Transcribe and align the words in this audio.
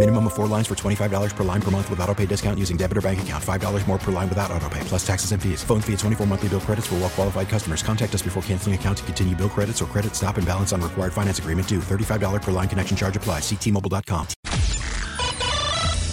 Minimum 0.00 0.28
of 0.28 0.32
four 0.32 0.46
lines 0.46 0.66
for 0.66 0.74
$25 0.74 1.36
per 1.36 1.44
line 1.44 1.60
per 1.60 1.70
month 1.70 1.90
with 1.90 2.00
auto 2.00 2.14
pay 2.14 2.24
discount 2.24 2.58
using 2.58 2.78
debit 2.78 2.96
or 2.96 3.02
bank 3.02 3.20
account. 3.20 3.44
$5 3.44 3.86
more 3.86 3.98
per 3.98 4.10
line 4.10 4.30
without 4.30 4.50
auto 4.50 4.66
pay, 4.70 4.80
plus 4.84 5.06
taxes 5.06 5.32
and 5.32 5.42
fees. 5.42 5.62
Phone 5.62 5.82
fee 5.82 5.92
at 5.92 5.98
24 5.98 6.26
monthly 6.26 6.48
bill 6.48 6.60
credits 6.60 6.86
for 6.86 6.94
well 6.94 7.10
qualified 7.10 7.50
customers. 7.50 7.82
Contact 7.82 8.14
us 8.14 8.22
before 8.22 8.42
canceling 8.44 8.74
account 8.74 8.96
to 8.96 9.04
continue 9.04 9.36
bill 9.36 9.50
credits 9.50 9.82
or 9.82 9.84
credit 9.84 10.16
stop 10.16 10.38
and 10.38 10.46
balance 10.46 10.72
on 10.72 10.80
required 10.80 11.12
finance 11.12 11.38
agreement 11.38 11.68
due. 11.68 11.80
$35 11.80 12.40
per 12.40 12.50
line 12.50 12.66
connection 12.66 12.96
charge 12.96 13.14
applies. 13.14 13.42
Ctmobile.com. 13.42 14.26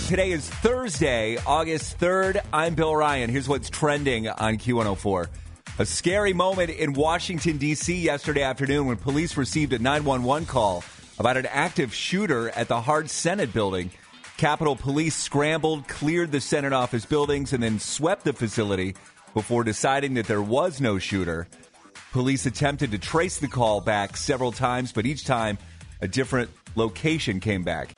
Today 0.09 0.31
is 0.31 0.49
Thursday, 0.49 1.37
August 1.47 1.97
3rd. 1.97 2.45
I'm 2.51 2.75
Bill 2.75 2.93
Ryan. 2.93 3.29
Here's 3.29 3.47
what's 3.47 3.69
trending 3.69 4.27
on 4.27 4.57
Q104. 4.57 5.27
A 5.79 5.85
scary 5.85 6.33
moment 6.33 6.71
in 6.71 6.91
Washington, 6.91 7.57
D.C. 7.57 7.95
yesterday 7.95 8.43
afternoon 8.43 8.87
when 8.87 8.97
police 8.97 9.37
received 9.37 9.71
a 9.71 9.79
911 9.79 10.45
call 10.45 10.83
about 11.19 11.37
an 11.37 11.45
active 11.47 11.93
shooter 11.93 12.49
at 12.49 12.67
the 12.67 12.81
Hart 12.81 13.09
Senate 13.09 13.53
building. 13.53 13.91
Capitol 14.37 14.75
Police 14.75 15.15
scrambled, 15.15 15.87
cleared 15.87 16.31
the 16.31 16.41
Senate 16.41 16.73
office 16.73 17.05
buildings, 17.05 17.53
and 17.53 17.63
then 17.63 17.79
swept 17.79 18.23
the 18.23 18.33
facility 18.33 18.95
before 19.33 19.63
deciding 19.63 20.13
that 20.15 20.27
there 20.27 20.41
was 20.41 20.79
no 20.79 20.99
shooter. 20.99 21.47
Police 22.11 22.45
attempted 22.45 22.91
to 22.91 22.99
trace 22.99 23.39
the 23.39 23.47
call 23.47 23.81
back 23.81 24.15
several 24.15 24.51
times, 24.51 24.91
but 24.91 25.05
each 25.05 25.25
time 25.25 25.57
a 26.01 26.07
different 26.07 26.49
location 26.75 27.39
came 27.39 27.63
back. 27.63 27.95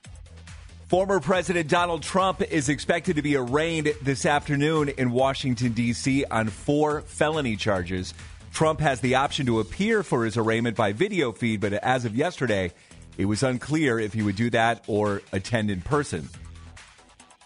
Former 0.87 1.19
President 1.19 1.69
Donald 1.69 2.01
Trump 2.01 2.41
is 2.41 2.67
expected 2.67 3.17
to 3.17 3.21
be 3.21 3.35
arraigned 3.35 3.93
this 4.01 4.25
afternoon 4.25 4.89
in 4.89 5.11
Washington, 5.11 5.73
D.C. 5.73 6.25
on 6.25 6.47
four 6.47 7.01
felony 7.01 7.55
charges. 7.55 8.13
Trump 8.51 8.79
has 8.79 8.99
the 8.99 9.15
option 9.15 9.45
to 9.45 9.59
appear 9.59 10.01
for 10.01 10.25
his 10.25 10.35
arraignment 10.35 10.75
by 10.75 10.91
video 10.91 11.31
feed, 11.31 11.61
but 11.61 11.73
as 11.73 12.05
of 12.05 12.15
yesterday, 12.15 12.71
it 13.19 13.25
was 13.25 13.43
unclear 13.43 13.99
if 13.99 14.13
he 14.13 14.21
would 14.21 14.37
do 14.37 14.49
that 14.49 14.85
or 14.87 15.21
attend 15.33 15.69
in 15.69 15.81
person. 15.81 16.29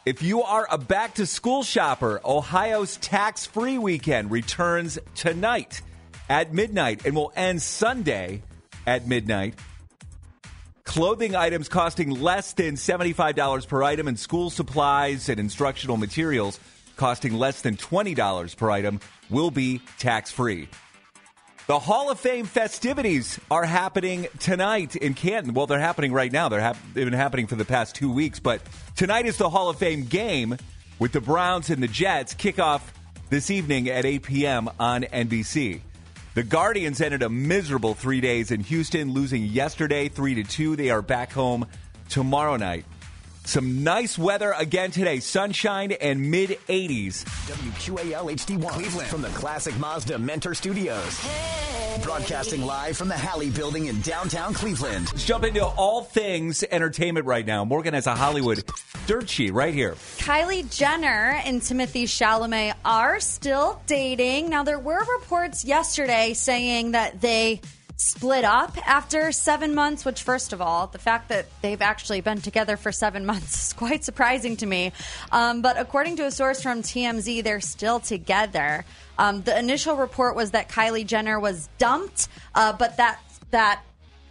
If 0.06 0.22
you 0.22 0.44
are 0.44 0.68
a 0.70 0.78
back 0.78 1.16
to 1.16 1.26
school 1.26 1.64
shopper, 1.64 2.22
Ohio's 2.24 2.98
tax 2.98 3.48
free 3.48 3.80
weekend 3.80 4.30
returns 4.30 5.00
tonight 5.16 5.82
at 6.30 6.54
midnight 6.54 7.08
and 7.08 7.16
will 7.16 7.34
end 7.36 7.60
Sunday 7.60 8.44
at 8.86 9.08
midnight. 9.08 9.56
Clothing 10.84 11.36
items 11.36 11.70
costing 11.70 12.12
less 12.12 12.54
than 12.54 12.76
$75 12.76 13.68
per 13.68 13.82
item 13.82 14.08
and 14.08 14.20
school 14.20 14.52
supplies 14.52 15.28
and 15.28 15.40
instructional 15.40 15.98
materials 15.98 16.60
costing 16.98 17.34
less 17.34 17.64
than 17.64 17.78
$20 17.78 18.56
per 18.58 18.70
item 18.70 19.00
will 19.32 19.50
be 19.50 19.82
tax 19.98 20.32
free. 20.32 20.70
The 21.66 21.80
Hall 21.80 22.12
of 22.12 22.20
Fame 22.20 22.46
festivities 22.46 23.40
are 23.50 23.64
happening 23.64 24.28
tonight 24.40 24.98
in 24.98 25.14
Canton. 25.14 25.54
Well, 25.54 25.66
they're 25.66 25.80
happening 25.80 26.12
right 26.12 26.32
now. 26.32 26.50
They're 26.50 26.60
hap- 26.60 26.78
they've 26.94 27.06
been 27.06 27.14
happening 27.14 27.48
for 27.48 27.56
the 27.56 27.64
past 27.64 27.96
two 27.96 28.12
weeks, 28.12 28.42
but 28.42 28.62
tonight 28.98 29.26
is 29.26 29.38
the 29.38 29.50
Hall 29.50 29.70
of 29.70 29.78
Fame 29.78 30.04
game 30.04 30.58
with 31.00 31.14
the 31.14 31.22
Browns 31.22 31.70
and 31.70 31.82
the 31.82 31.88
Jets. 31.88 32.34
Kickoff 32.34 32.82
this 33.30 33.50
evening 33.50 33.88
at 33.88 34.04
8 34.04 34.24
p.m. 34.24 34.70
on 34.78 35.04
NBC. 35.04 35.80
The 36.34 36.44
Guardians 36.44 37.00
ended 37.00 37.24
a 37.24 37.30
miserable 37.30 37.94
three 37.94 38.20
days 38.20 38.52
in 38.52 38.60
Houston, 38.60 39.14
losing 39.14 39.44
yesterday 39.46 40.10
three 40.10 40.36
to 40.36 40.44
two. 40.44 40.76
They 40.76 40.90
are 40.90 41.02
back 41.02 41.32
home 41.32 41.66
tomorrow 42.10 42.58
night. 42.58 42.84
Some 43.46 43.84
nice 43.84 44.18
weather 44.18 44.54
again 44.58 44.92
today, 44.92 45.20
sunshine 45.20 45.92
and 45.92 46.32
mid 46.32 46.52
80s. 46.68 47.26
WQAL 47.46 48.32
HD1 48.32 48.70
Cleveland 48.70 49.10
from 49.10 49.22
the 49.22 49.28
classic 49.30 49.78
Mazda 49.78 50.18
Mentor 50.18 50.54
Studios. 50.54 51.20
Broadcasting 52.02 52.62
live 52.66 52.96
from 52.96 53.10
the 53.10 53.18
Halle 53.18 53.50
Building 53.50 53.88
in 53.88 54.00
downtown 54.02 54.54
Cleveland. 54.54 55.12
Let's 55.12 55.26
jump 55.26 55.44
into 55.44 55.64
all 55.64 56.04
things 56.04 56.64
entertainment 56.72 57.26
right 57.26 57.46
now. 57.46 57.66
Morgan 57.66 57.94
has 57.94 58.08
a 58.08 58.16
Hollywood 58.16 58.64
dirt 59.08 59.30
sheet 59.30 59.52
right 59.52 59.74
here. 59.74 59.96
Kylie 60.18 60.74
Jenner 60.76 61.42
and 61.46 61.62
Timothée 61.62 62.06
Chalamet 62.06 62.74
are 62.86 63.20
still 63.20 63.82
dating. 63.88 64.50
Now, 64.50 64.64
there 64.64 64.80
were 64.80 65.04
reports 65.20 65.66
yesterday 65.66 66.34
saying 66.34 66.92
that 66.92 67.20
they 67.20 67.60
split 67.96 68.44
up 68.44 68.76
after 68.88 69.32
seven 69.32 69.76
months, 69.76 70.04
which, 70.06 70.24
first 70.24 70.54
of 70.54 70.62
all, 70.62 70.88
the 70.88 70.98
fact 70.98 71.30
that 71.30 71.46
they've 71.62 71.82
actually 71.82 72.22
been 72.22 72.42
together 72.42 72.78
for 72.78 72.92
seven 72.92 73.26
months 73.32 73.68
is 73.68 73.74
quite 73.74 74.04
surprising 74.04 74.58
to 74.58 74.66
me. 74.66 74.92
Um, 75.32 75.62
but 75.62 75.78
according 75.78 76.18
to 76.18 76.26
a 76.26 76.32
source 76.32 76.62
from 76.62 76.82
TMZ, 76.82 77.44
they're 77.44 77.62
still 77.62 78.00
together. 78.00 78.86
Um, 79.18 79.44
the 79.44 79.58
initial 79.58 79.96
report 79.96 80.36
was 80.36 80.52
that 80.52 80.70
Kylie 80.70 81.06
Jenner 81.06 81.40
was 81.40 81.70
dumped, 81.78 82.28
uh, 82.56 82.74
but 82.74 82.98
that 82.98 83.20
that 83.52 83.84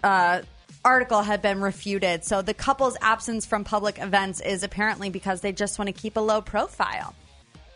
uh, 0.03 0.43
article 0.85 1.23
had 1.23 1.43
been 1.43 1.61
refuted. 1.61 2.25
So 2.25 2.43
the 2.43 2.55
couple's 2.55 2.97
absence 3.01 3.47
from 3.47 3.65
public 3.65 3.99
events 4.01 4.41
is 4.41 4.65
apparently 4.65 5.11
because 5.11 5.41
they 5.41 5.53
just 5.53 5.79
want 5.79 5.87
to 5.87 5.93
keep 5.93 6.17
a 6.17 6.21
low 6.21 6.41
profile. 6.41 7.15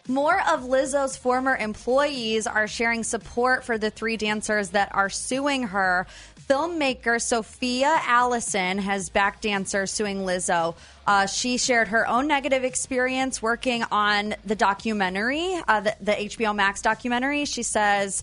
More 0.08 0.40
of 0.48 0.62
Lizzo's 0.62 1.16
former 1.16 1.56
employees 1.56 2.46
are 2.46 2.68
sharing 2.68 3.02
support 3.02 3.64
for 3.64 3.76
the 3.76 3.90
three 3.90 4.16
dancers 4.16 4.70
that 4.70 4.94
are 4.94 5.10
suing 5.10 5.64
her. 5.64 6.06
Filmmaker 6.48 7.20
Sophia 7.20 7.98
Allison 8.04 8.78
has 8.78 9.10
backed 9.10 9.42
dancers 9.42 9.90
suing 9.90 10.18
Lizzo. 10.18 10.76
Uh, 11.04 11.26
she 11.26 11.58
shared 11.58 11.88
her 11.88 12.06
own 12.06 12.28
negative 12.28 12.62
experience 12.62 13.42
working 13.42 13.82
on 13.90 14.36
the 14.44 14.54
documentary, 14.54 15.60
uh, 15.66 15.80
the, 15.80 15.96
the 16.00 16.12
HBO 16.12 16.54
Max 16.54 16.82
documentary. 16.82 17.44
She 17.44 17.64
says, 17.64 18.22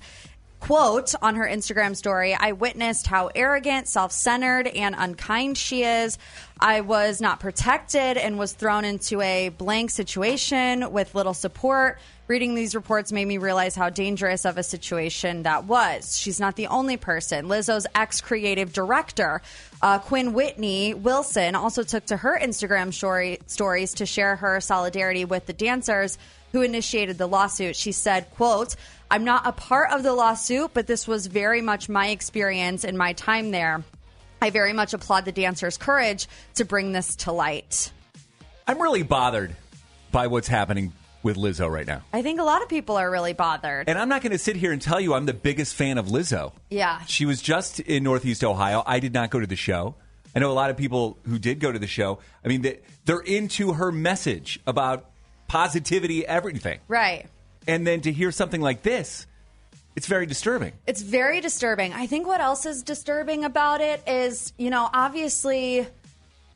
quote 0.63 1.13
on 1.22 1.35
her 1.35 1.46
Instagram 1.46 1.94
story 1.94 2.34
I 2.34 2.53
witnessed 2.53 3.06
how 3.06 3.29
arrogant, 3.35 3.90
self 3.90 4.13
centered, 4.13 4.66
and 4.66 4.96
unkind 4.97 5.57
she 5.57 5.84
is. 5.84 6.18
I 6.57 6.79
was 6.79 7.19
not 7.19 7.41
protected 7.41 8.16
and 8.16 8.40
was 8.40 8.53
thrown 8.53 8.85
into 8.85 9.19
a 9.19 9.50
blank 9.50 9.90
situation 9.90 10.94
with 10.94 11.16
little 11.16 11.34
support. 11.34 12.00
Reading 12.28 12.56
these 12.56 12.75
reports 12.75 13.12
made 13.12 13.25
me 13.25 13.38
realize 13.38 13.75
how 13.75 13.90
dangerous 13.90 14.46
of 14.46 14.57
a 14.57 14.63
situation 14.63 15.44
that 15.44 15.66
was. 15.66 16.18
She's 16.18 16.40
not 16.40 16.56
the 16.56 16.68
only 16.68 16.95
person. 16.95 17.47
Lizzo's 17.47 17.85
ex 17.94 18.22
creative 18.22 18.72
director, 18.72 19.41
uh, 19.81 20.00
Quinn 20.00 20.31
Whitney 20.31 20.94
Wilson, 20.94 21.56
also 21.56 21.84
took 21.84 22.06
to 22.06 22.16
her 22.16 22.40
Instagram 22.40 22.94
story, 22.94 23.40
stories 23.47 23.95
to 23.95 24.06
share 24.06 24.38
her 24.38 24.62
solidarity 24.62 25.25
with 25.25 25.45
the 25.45 25.53
dancers 25.53 26.18
who 26.53 26.61
initiated 26.61 27.17
the 27.17 27.27
lawsuit. 27.27 27.75
She 27.75 27.91
said, 27.91 28.29
quote, 28.35 28.75
I'm 29.11 29.23
not 29.25 29.45
a 29.45 29.51
part 29.51 29.91
of 29.91 30.03
the 30.03 30.13
lawsuit, 30.13 30.71
but 30.73 30.87
this 30.87 31.07
was 31.07 31.27
very 31.27 31.61
much 31.61 31.89
my 31.89 32.07
experience 32.09 32.83
in 32.85 32.95
my 32.95 33.13
time 33.13 33.51
there. 33.51 33.83
I 34.41 34.51
very 34.51 34.71
much 34.71 34.93
applaud 34.93 35.25
the 35.25 35.31
dancers' 35.31 35.77
courage 35.77 36.27
to 36.55 36.65
bring 36.65 36.91
this 36.91 37.15
to 37.17 37.31
light. 37.31 37.91
I'm 38.67 38.81
really 38.81 39.03
bothered 39.03 39.55
by 40.11 40.27
what's 40.27 40.47
happening 40.47 40.94
with 41.23 41.38
Lizzo 41.38 41.71
right 41.71 41.88
now. 41.88 42.01
I 42.11 42.21
think 42.21 42.39
a 42.39 42.44
lot 42.44 42.61
of 42.61 42.69
people 42.69 42.97
are 42.97 43.09
really 43.09 43.33
bothered. 43.33 43.89
And 43.89 43.97
I'm 43.97 44.09
not 44.09 44.21
going 44.21 44.33
to 44.33 44.38
sit 44.38 44.56
here 44.56 44.71
and 44.71 44.81
tell 44.81 44.99
you 44.99 45.13
I'm 45.15 45.25
the 45.25 45.33
biggest 45.33 45.73
fan 45.73 45.97
of 45.97 46.07
Lizzo. 46.07 46.51
Yeah. 46.69 47.03
She 47.06 47.25
was 47.25 47.41
just 47.41 47.79
in 47.79 48.03
Northeast 48.03 48.44
Ohio. 48.44 48.83
I 48.85 48.99
did 48.99 49.13
not 49.13 49.31
go 49.31 49.39
to 49.39 49.47
the 49.47 49.56
show. 49.56 49.95
I 50.35 50.39
know 50.39 50.51
a 50.51 50.53
lot 50.53 50.69
of 50.69 50.77
people 50.77 51.17
who 51.27 51.39
did 51.39 51.59
go 51.59 51.71
to 51.71 51.79
the 51.79 51.88
show. 51.88 52.19
I 52.44 52.47
mean, 52.49 52.61
they- 52.61 52.79
they're 53.06 53.19
into 53.19 53.73
her 53.73 53.91
message 53.91 54.59
about 54.67 55.06
positivity, 55.53 56.25
everything. 56.25 56.79
Right. 56.88 57.27
And 57.67 57.85
then 57.85 58.01
to 58.01 58.11
hear 58.11 58.31
something 58.31 58.59
like 58.59 58.81
this, 58.81 59.27
it's 59.95 60.07
very 60.07 60.25
disturbing. 60.25 60.73
It's 60.88 61.03
very 61.03 61.41
disturbing. 61.41 61.94
I 61.94 62.07
think 62.07 62.25
what 62.25 62.41
else 62.41 62.65
is 62.65 62.81
disturbing 62.81 63.45
about 63.45 63.79
it 63.79 64.01
is, 64.07 64.51
you 64.57 64.71
know, 64.71 64.89
obviously 64.91 65.85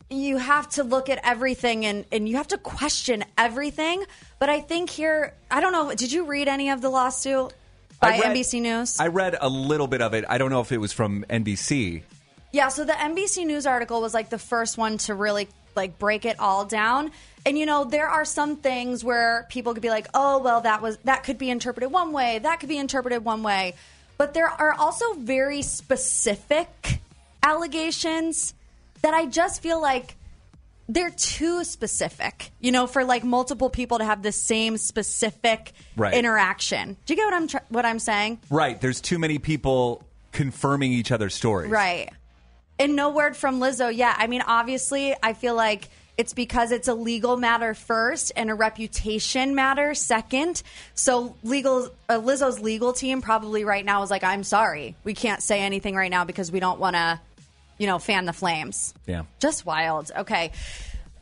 you 0.10 0.38
have 0.38 0.68
to 0.70 0.84
look 0.84 1.10
at 1.10 1.20
everything 1.24 1.86
and, 1.86 2.06
and 2.12 2.28
you 2.28 2.38
have 2.38 2.48
to 2.48 2.58
question 2.58 3.24
everything. 3.38 4.04
But 4.40 4.50
I 4.50 4.62
think 4.62 4.90
here, 4.90 5.36
I 5.52 5.62
don't 5.62 5.74
know, 5.74 5.94
did 5.94 6.12
you 6.12 6.26
read 6.26 6.48
any 6.48 6.72
of 6.72 6.82
the 6.82 6.90
lawsuit 6.90 7.54
by 8.00 8.18
read- 8.18 8.36
NBC 8.36 8.64
News? 8.64 9.00
I 9.00 9.10
read 9.10 9.38
a 9.40 9.48
little 9.48 9.88
bit 9.88 10.02
of 10.02 10.16
it. 10.16 10.26
I 10.28 10.40
don't 10.40 10.50
know 10.50 10.62
if 10.62 10.72
it 10.72 10.80
was 10.80 10.92
from 10.92 11.24
NBC. 11.30 12.02
Yeah, 12.52 12.70
so 12.70 12.84
the 12.84 12.94
NBC 12.94 13.46
News 13.46 13.68
article 13.68 14.02
was 14.02 14.16
like 14.16 14.32
the 14.32 14.40
first 14.40 14.76
one 14.76 14.98
to 15.00 15.14
really 15.14 15.50
like 15.76 16.00
break 16.00 16.26
it 16.26 16.40
all 16.40 16.66
down. 16.66 17.12
And 17.48 17.58
you 17.58 17.66
know, 17.66 17.86
there 17.86 18.10
are 18.10 18.26
some 18.26 18.58
things 18.58 19.04
where 19.06 19.46
people 19.50 19.74
could 19.74 19.82
be 19.82 19.90
like, 19.90 20.08
"Oh, 20.14 20.40
well, 20.40 20.62
that 20.62 20.82
was 20.82 20.98
that 21.06 21.24
could 21.24 21.38
be 21.38 21.50
interpreted 21.50 21.92
one 21.92 22.12
way, 22.12 22.40
that 22.40 22.60
could 22.60 22.68
be 22.70 22.78
interpreted 22.78 23.24
one 23.24 23.42
way." 23.42 23.74
But 24.18 24.34
there 24.34 24.50
are 24.50 24.74
also 24.74 25.14
very 25.14 25.62
specific 25.62 27.00
allegations 27.42 28.54
that 29.02 29.14
I 29.14 29.26
just 29.28 29.62
feel 29.62 29.82
like 29.82 30.16
they're 30.90 31.12
too 31.12 31.64
specific, 31.64 32.52
you 32.60 32.72
know, 32.72 32.88
for 32.88 33.04
like 33.04 33.24
multiple 33.24 33.70
people 33.70 33.98
to 34.00 34.06
have 34.06 34.24
the 34.24 34.32
same 34.32 34.78
specific 34.78 35.74
Right. 35.96 36.14
interaction. 36.14 36.96
Do 37.06 37.14
you 37.14 37.18
get 37.18 37.26
what 37.26 37.34
I'm 37.34 37.48
tr- 37.48 37.58
what 37.70 37.86
I'm 37.86 38.00
saying? 38.00 38.40
Right. 38.50 38.80
There's 38.80 39.02
too 39.02 39.20
many 39.20 39.38
people 39.38 40.04
confirming 40.32 40.92
each 40.94 41.12
other's 41.12 41.34
stories. 41.34 41.70
Right. 41.72 42.10
And 42.80 42.96
no 42.96 43.10
word 43.10 43.36
from 43.38 43.60
Lizzo 43.60 43.94
yeah 43.96 44.14
I 44.18 44.28
mean, 44.28 44.42
obviously, 44.46 45.16
I 45.22 45.34
feel 45.34 45.56
like 45.56 45.90
it's 46.18 46.34
because 46.34 46.72
it's 46.72 46.88
a 46.88 46.94
legal 46.94 47.38
matter 47.38 47.74
first 47.74 48.32
and 48.36 48.50
a 48.50 48.56
reputation 48.56 49.54
matter 49.54 49.94
second. 49.94 50.64
So 50.96 51.36
legal 51.44 51.90
uh, 52.10 52.20
Lizzo's 52.20 52.60
legal 52.60 52.94
team 52.94 53.22
probably 53.22 53.64
right 53.64 53.86
now 53.86 54.02
is 54.04 54.10
like, 54.10 54.24
"I'm 54.24 54.44
sorry, 54.44 54.96
we 55.04 55.14
can't 55.14 55.42
say 55.42 55.62
anything 55.62 55.96
right 55.96 56.12
now 56.12 56.26
because 56.26 56.52
we 56.52 56.60
don't 56.60 56.80
want 56.80 56.96
to, 56.96 57.20
you 57.78 57.88
know, 57.88 58.00
fan 58.00 58.26
the 58.26 58.34
flames." 58.34 58.94
Yeah. 59.06 59.24
Just 59.40 59.66
wild. 59.66 60.12
Okay. 60.18 60.52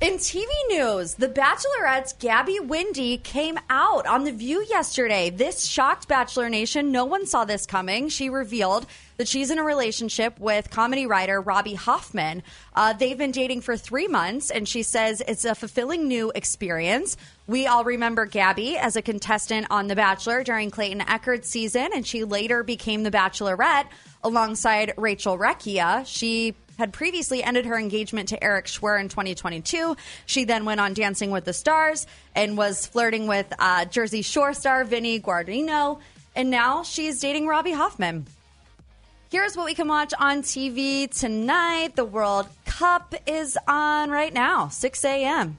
In 0.01 0.15
TV 0.15 0.45
news, 0.67 1.13
The 1.13 1.29
Bachelorette's 1.29 2.13
Gabby 2.19 2.59
Windey 2.61 3.23
came 3.23 3.57
out 3.69 4.05
on 4.05 4.25
The 4.25 4.33
View 4.33 4.63
yesterday. 4.69 5.29
This 5.29 5.65
shocked 5.65 6.09
Bachelor 6.09 6.49
Nation. 6.49 6.91
No 6.91 7.05
one 7.05 7.25
saw 7.25 7.45
this 7.45 7.65
coming. 7.65 8.09
She 8.09 8.29
revealed 8.29 8.87
that 9.17 9.27
she's 9.27 9.51
in 9.51 9.59
a 9.59 9.63
relationship 9.63 10.39
with 10.39 10.69
comedy 10.69 11.05
writer 11.05 11.39
Robbie 11.41 11.75
Hoffman. 11.75 12.43
Uh, 12.75 12.93
they've 12.93 13.17
been 13.17 13.31
dating 13.31 13.61
for 13.61 13.77
three 13.77 14.07
months, 14.07 14.51
and 14.51 14.67
she 14.67 14.83
says 14.83 15.21
it's 15.27 15.45
a 15.45 15.55
fulfilling 15.55 16.07
new 16.07 16.31
experience. 16.35 17.17
We 17.47 17.67
all 17.67 17.83
remember 17.83 18.25
Gabby 18.25 18.77
as 18.77 18.95
a 18.95 19.01
contestant 19.01 19.67
on 19.69 19.87
The 19.87 19.95
Bachelor 19.95 20.43
during 20.43 20.71
Clayton 20.71 21.01
Echard's 21.01 21.47
season, 21.47 21.89
and 21.93 22.05
she 22.05 22.23
later 22.23 22.63
became 22.63 23.03
The 23.03 23.11
Bachelorette 23.11 23.85
alongside 24.23 24.93
Rachel 24.97 25.37
Recchia. 25.37 26.05
She 26.05 26.55
had 26.77 26.91
previously 26.91 27.43
ended 27.43 27.65
her 27.65 27.77
engagement 27.77 28.29
to 28.29 28.43
Erich 28.43 28.65
Schwer 28.65 28.99
in 28.99 29.07
2022. 29.07 29.95
She 30.25 30.43
then 30.43 30.65
went 30.65 30.81
on 30.81 30.93
Dancing 30.93 31.31
with 31.31 31.45
the 31.45 31.53
Stars 31.53 32.05
and 32.35 32.57
was 32.57 32.85
flirting 32.85 33.27
with 33.27 33.51
uh, 33.59 33.85
Jersey 33.85 34.21
Shore 34.21 34.53
star 34.53 34.83
Vinny 34.83 35.19
Guardino. 35.19 35.99
And 36.35 36.49
now 36.49 36.83
she's 36.83 37.21
dating 37.21 37.47
Robbie 37.47 37.71
Hoffman. 37.71 38.25
Here's 39.31 39.57
what 39.57 39.65
we 39.65 39.73
can 39.73 39.87
watch 39.87 40.13
on 40.19 40.41
TV 40.43 41.09
tonight. 41.09 41.95
The 41.95 42.05
World 42.05 42.47
Cup 42.65 43.15
is 43.27 43.57
on 43.67 44.09
right 44.09 44.33
now, 44.33 44.69
6 44.69 45.03
a.m. 45.05 45.57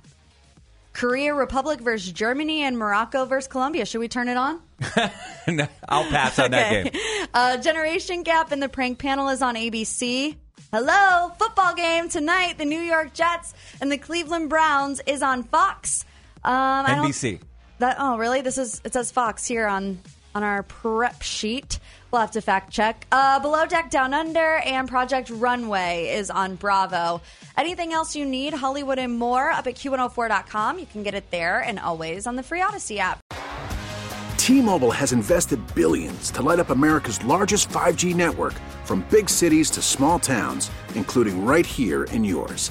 Korea 0.92 1.34
Republic 1.34 1.80
versus 1.80 2.10
Germany 2.12 2.62
and 2.62 2.78
Morocco 2.78 3.26
versus 3.26 3.48
Colombia. 3.48 3.84
Should 3.84 3.98
we 3.98 4.08
turn 4.08 4.28
it 4.28 4.36
on? 4.36 4.60
No, 5.48 5.68
I'll 5.88 6.02
pass 6.10 6.40
on 6.40 6.50
that 6.50 6.92
game. 6.92 7.00
Uh, 7.32 7.56
Generation 7.58 8.24
Gap 8.24 8.50
and 8.50 8.60
the 8.60 8.68
prank 8.68 8.98
panel 8.98 9.28
is 9.28 9.42
on 9.42 9.54
ABC. 9.54 10.34
Hello, 10.72 11.32
football 11.38 11.72
game 11.76 12.08
tonight. 12.08 12.58
The 12.58 12.64
New 12.64 12.80
York 12.80 13.14
Jets 13.14 13.54
and 13.80 13.92
the 13.92 13.96
Cleveland 13.96 14.50
Browns 14.50 15.00
is 15.06 15.22
on 15.22 15.44
Fox. 15.44 16.04
Um, 16.42 16.52
I 16.52 16.94
don't- 16.96 17.06
NBC. 17.12 17.38
That 17.78 17.98
oh 18.00 18.18
really? 18.18 18.40
This 18.40 18.58
is 18.58 18.80
it 18.84 18.92
says 18.94 19.12
Fox 19.12 19.46
here 19.46 19.68
on 19.68 20.00
on 20.34 20.42
our 20.42 20.64
prep 20.64 21.22
sheet. 21.22 21.78
We'll 22.16 22.22
have 22.22 22.30
to 22.30 22.40
fact 22.40 22.72
check. 22.72 23.06
Uh, 23.12 23.38
Below 23.40 23.66
Deck 23.66 23.90
Down 23.90 24.14
Under 24.14 24.56
and 24.64 24.88
Project 24.88 25.28
Runway 25.28 26.14
is 26.14 26.30
on 26.30 26.54
Bravo. 26.54 27.20
Anything 27.58 27.92
else 27.92 28.16
you 28.16 28.24
need, 28.24 28.54
Hollywood 28.54 28.98
and 28.98 29.18
more, 29.18 29.50
up 29.50 29.66
at 29.66 29.74
q104.com. 29.74 30.78
You 30.78 30.86
can 30.86 31.02
get 31.02 31.12
it 31.12 31.30
there 31.30 31.60
and 31.60 31.78
always 31.78 32.26
on 32.26 32.36
the 32.36 32.42
free 32.42 32.60
Audacy 32.60 32.96
app. 32.96 33.20
T-Mobile 34.38 34.92
has 34.92 35.12
invested 35.12 35.60
billions 35.74 36.30
to 36.30 36.40
light 36.40 36.58
up 36.58 36.70
America's 36.70 37.22
largest 37.22 37.68
5G 37.68 38.14
network 38.14 38.54
from 38.84 39.04
big 39.10 39.28
cities 39.28 39.68
to 39.72 39.82
small 39.82 40.18
towns, 40.18 40.70
including 40.94 41.44
right 41.44 41.66
here 41.66 42.04
in 42.04 42.24
yours. 42.24 42.70